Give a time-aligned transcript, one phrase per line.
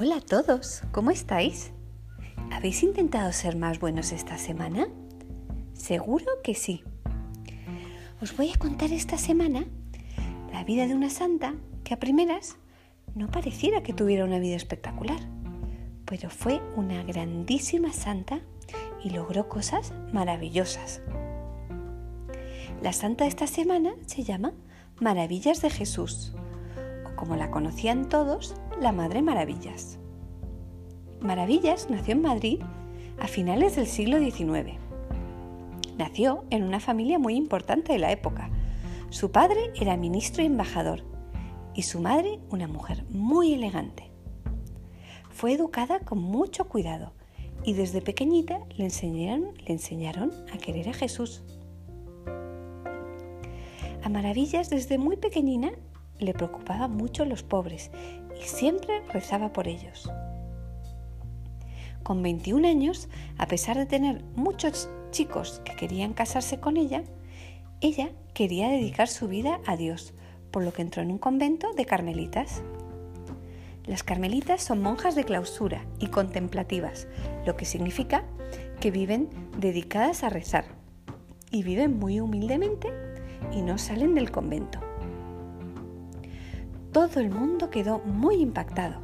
[0.00, 1.72] Hola a todos, ¿cómo estáis?
[2.52, 4.86] ¿Habéis intentado ser más buenos esta semana?
[5.72, 6.84] Seguro que sí.
[8.22, 9.64] Os voy a contar esta semana
[10.52, 12.58] la vida de una santa que a primeras
[13.16, 15.18] no pareciera que tuviera una vida espectacular,
[16.04, 18.38] pero fue una grandísima santa
[19.02, 21.02] y logró cosas maravillosas.
[22.82, 24.52] La santa de esta semana se llama
[25.00, 26.34] Maravillas de Jesús,
[27.04, 29.98] o como la conocían todos, la Madre Maravillas.
[31.20, 32.60] Maravillas nació en Madrid
[33.18, 34.78] a finales del siglo XIX.
[35.96, 38.50] Nació en una familia muy importante de la época.
[39.10, 41.02] Su padre era ministro y embajador
[41.74, 44.12] y su madre una mujer muy elegante.
[45.30, 47.14] Fue educada con mucho cuidado
[47.64, 51.42] y desde pequeñita le enseñaron, a querer a Jesús.
[54.04, 55.72] A Maravillas desde muy pequeñina
[56.20, 57.90] le preocupaban mucho los pobres
[58.40, 60.10] y siempre rezaba por ellos.
[62.02, 67.02] Con 21 años, a pesar de tener muchos chicos que querían casarse con ella,
[67.80, 70.14] ella quería dedicar su vida a Dios,
[70.50, 72.62] por lo que entró en un convento de carmelitas.
[73.84, 77.08] Las carmelitas son monjas de clausura y contemplativas,
[77.46, 78.24] lo que significa
[78.80, 79.28] que viven
[79.58, 80.64] dedicadas a rezar
[81.50, 82.88] y viven muy humildemente
[83.52, 84.87] y no salen del convento
[86.98, 89.00] todo el mundo quedó muy impactado.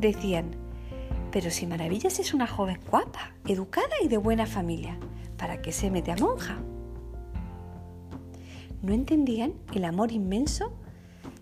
[0.00, 0.52] Decían,
[1.30, 4.98] pero si Maravillas es una joven guapa, educada y de buena familia,
[5.36, 6.56] ¿para qué se mete a monja?
[8.80, 10.72] No entendían el amor inmenso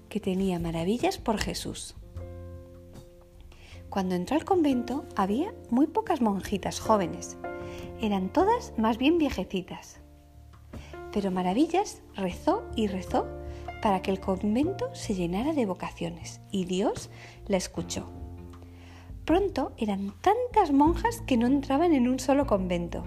[0.08, 1.94] que tenía Maravillas por Jesús.
[3.88, 7.38] Cuando entró al convento había muy pocas monjitas jóvenes.
[8.00, 10.00] Eran todas más bien viejecitas.
[11.12, 13.28] Pero Maravillas rezó y rezó
[13.82, 17.10] para que el convento se llenara de vocaciones y Dios
[17.46, 18.06] la escuchó.
[19.24, 23.04] Pronto eran tantas monjas que no entraban en un solo convento,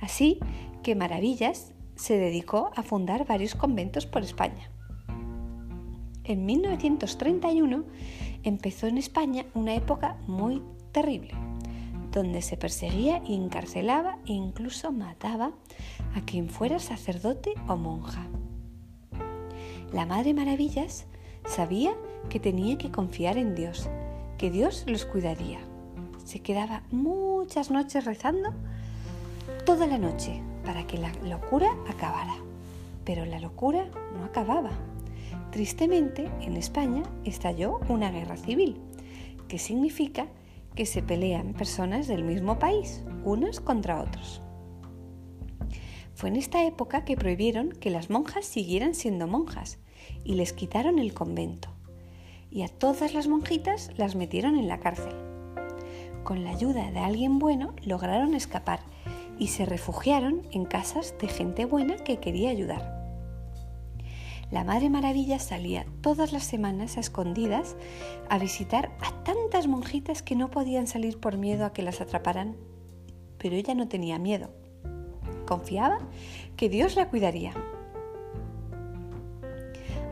[0.00, 0.38] así
[0.82, 4.70] que Maravillas se dedicó a fundar varios conventos por España.
[6.24, 7.84] En 1931
[8.42, 10.62] empezó en España una época muy
[10.92, 11.32] terrible,
[12.10, 15.52] donde se perseguía y encarcelaba e incluso mataba
[16.14, 18.26] a quien fuera sacerdote o monja.
[19.92, 21.06] La Madre Maravillas
[21.46, 21.92] sabía
[22.28, 23.88] que tenía que confiar en Dios,
[24.38, 25.58] que Dios los cuidaría.
[26.24, 28.50] Se quedaba muchas noches rezando
[29.66, 32.36] toda la noche para que la locura acabara.
[33.04, 34.70] Pero la locura no acababa.
[35.50, 38.80] Tristemente, en España estalló una guerra civil,
[39.48, 40.28] que significa
[40.76, 44.40] que se pelean personas del mismo país, unos contra otros.
[46.14, 49.78] Fue en esta época que prohibieron que las monjas siguieran siendo monjas
[50.24, 51.70] y les quitaron el convento.
[52.50, 55.14] Y a todas las monjitas las metieron en la cárcel.
[56.24, 58.80] Con la ayuda de alguien bueno lograron escapar
[59.38, 63.00] y se refugiaron en casas de gente buena que quería ayudar.
[64.50, 67.76] La Madre Maravilla salía todas las semanas a escondidas
[68.28, 72.56] a visitar a tantas monjitas que no podían salir por miedo a que las atraparan.
[73.38, 74.50] Pero ella no tenía miedo
[75.50, 75.98] confiaba
[76.56, 77.52] que Dios la cuidaría.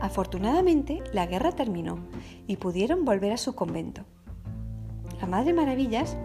[0.01, 1.99] Afortunadamente, la guerra terminó
[2.45, 4.01] y pudieron volver a su convento.
[5.21, 6.17] La Madre Maravillas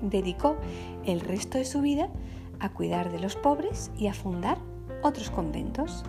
[0.00, 0.56] dedicó
[1.04, 2.08] el resto de su vida
[2.60, 4.56] a cuidar de los pobres y a fundar
[5.02, 6.02] otros conventos.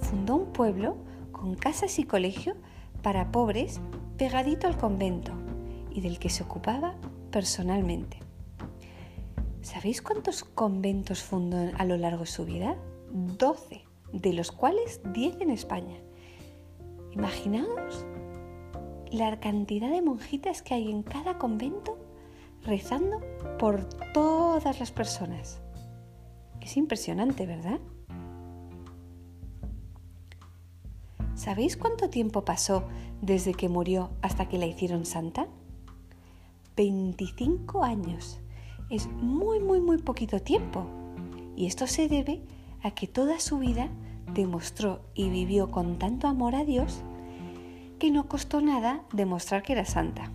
[0.00, 0.96] Fundó un pueblo
[1.30, 2.54] con casas y colegio
[3.02, 3.82] para pobres
[4.16, 5.32] pegadito al convento
[5.90, 6.94] y del que se ocupaba
[7.30, 8.29] personalmente.
[9.62, 12.76] ¿Sabéis cuántos conventos fundó a lo largo de su vida?
[13.12, 15.96] 12, de los cuales 10 en España.
[17.12, 18.06] Imaginaos
[19.10, 21.98] la cantidad de monjitas que hay en cada convento
[22.64, 23.20] rezando
[23.58, 23.84] por
[24.14, 25.60] todas las personas.
[26.62, 27.80] Es impresionante, ¿verdad?
[31.34, 32.84] ¿Sabéis cuánto tiempo pasó
[33.20, 35.48] desde que murió hasta que la hicieron santa?
[36.76, 38.40] 25 años
[38.90, 40.84] es muy, muy, muy poquito tiempo.
[41.56, 42.42] Y esto se debe
[42.82, 43.88] a que toda su vida
[44.34, 47.02] demostró y vivió con tanto amor a Dios
[47.98, 50.30] que no costó nada demostrar que era santa.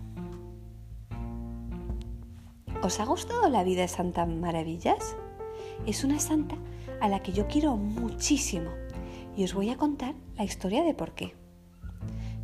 [2.82, 5.16] ¿Os ha gustado la vida de Santa Maravillas?
[5.86, 6.56] Es una santa
[7.00, 8.70] a la que yo quiero muchísimo
[9.36, 11.34] y os voy a contar la historia de por qué.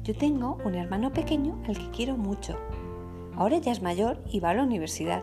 [0.02, 2.58] Yo tengo un hermano pequeño al que quiero mucho.
[3.36, 5.22] Ahora ya es mayor y va a la universidad,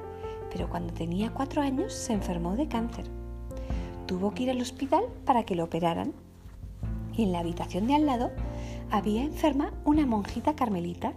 [0.51, 3.05] pero cuando tenía cuatro años se enfermó de cáncer.
[4.05, 6.13] Tuvo que ir al hospital para que lo operaran.
[7.13, 8.31] Y en la habitación de al lado
[8.89, 11.13] había enferma una monjita carmelita.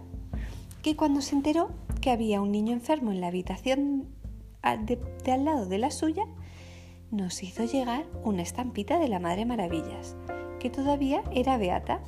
[0.81, 1.69] que cuando se enteró
[2.01, 4.09] que había un niño enfermo en la habitación
[4.85, 6.25] de, de al lado de la suya,
[7.09, 10.17] nos hizo llegar una estampita de la Madre Maravillas,
[10.59, 12.01] que todavía era beata.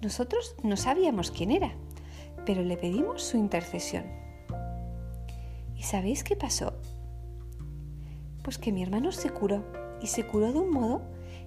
[0.00, 1.72] Nosotros no sabíamos quién era,
[2.46, 4.23] pero le pedimos su intercesión.
[5.84, 6.72] ¿Y sabéis qué pasó?
[8.42, 9.62] Pues que mi hermano se curó
[10.00, 11.02] y se curó de un modo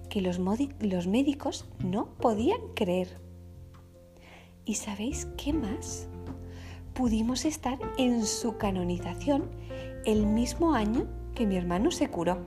[0.08, 3.20] que los, los médicos no podían creer.
[4.64, 6.06] ¿Y sabéis qué más?
[6.94, 9.50] Pudimos estar en su canonización
[10.04, 12.38] el mismo año que mi hermano se curó.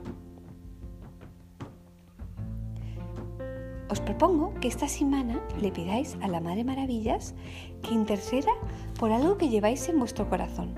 [3.90, 7.34] Os propongo que esta semana le pidáis a la Madre Maravillas
[7.82, 8.52] que interceda
[8.98, 10.74] por algo que lleváis en vuestro corazón,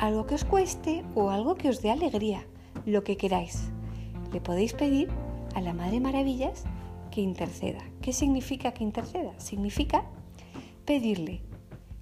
[0.00, 2.48] algo que os cueste o algo que os dé alegría,
[2.86, 3.68] lo que queráis.
[4.32, 5.12] Le podéis pedir
[5.54, 6.64] a la Madre Maravillas
[7.10, 7.84] que interceda.
[8.00, 9.38] ¿Qué significa que interceda?
[9.38, 10.08] Significa
[10.86, 11.42] pedirle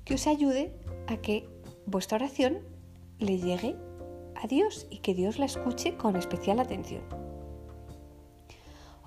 [0.04, 0.72] que os ayude
[1.08, 1.50] a que
[1.86, 2.60] vuestra oración
[3.18, 3.74] le llegue
[4.36, 7.02] a Dios y que Dios la escuche con especial atención.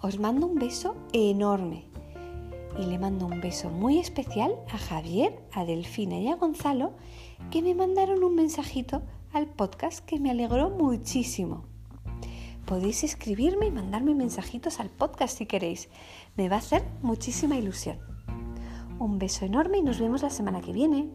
[0.01, 1.85] Os mando un beso enorme
[2.79, 6.94] y le mando un beso muy especial a Javier, a Delfina y a Gonzalo
[7.50, 9.01] que me mandaron un mensajito
[9.33, 11.65] al podcast que me alegró muchísimo.
[12.65, 15.89] Podéis escribirme y mandarme mensajitos al podcast si queréis.
[16.38, 18.00] Me va a hacer muchísima ilusión.
[19.00, 21.09] Un beso enorme y nos vemos la semana que viene.